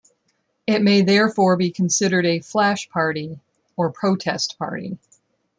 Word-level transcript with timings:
It 0.65 0.81
may 0.81 1.03
therefore 1.03 1.57
be 1.57 1.69
considered 1.69 2.25
a 2.25 2.39
"flash 2.39 2.89
party" 2.89 3.39
or 3.77 3.91
protest 3.91 4.57
party. 4.57 4.97